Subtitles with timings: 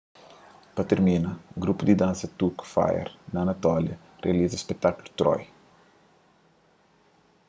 [0.75, 1.29] pa tirmina
[1.65, 5.41] grupu di dansa turku fire of anatolia rializa spekutákulu troy